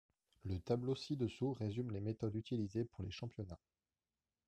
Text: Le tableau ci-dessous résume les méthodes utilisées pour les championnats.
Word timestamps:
Le 0.45 0.59
tableau 0.59 0.95
ci-dessous 0.95 1.53
résume 1.53 1.91
les 1.91 1.99
méthodes 1.99 2.33
utilisées 2.33 2.85
pour 2.85 3.03
les 3.03 3.11
championnats. 3.11 3.59